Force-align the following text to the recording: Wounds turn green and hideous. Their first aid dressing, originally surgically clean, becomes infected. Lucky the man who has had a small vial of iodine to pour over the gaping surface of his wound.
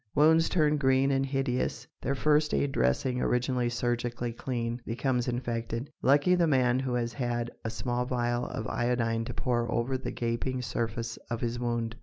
Wounds 0.15 0.49
turn 0.49 0.77
green 0.77 1.11
and 1.11 1.23
hideous. 1.23 1.85
Their 2.01 2.15
first 2.15 2.55
aid 2.55 2.71
dressing, 2.71 3.21
originally 3.21 3.69
surgically 3.69 4.33
clean, 4.33 4.81
becomes 4.83 5.27
infected. 5.27 5.91
Lucky 6.01 6.33
the 6.33 6.47
man 6.47 6.79
who 6.79 6.95
has 6.95 7.13
had 7.13 7.51
a 7.63 7.69
small 7.69 8.05
vial 8.05 8.47
of 8.47 8.65
iodine 8.67 9.25
to 9.25 9.33
pour 9.35 9.71
over 9.71 9.99
the 9.99 10.09
gaping 10.09 10.63
surface 10.63 11.17
of 11.29 11.39
his 11.41 11.59
wound. 11.59 11.97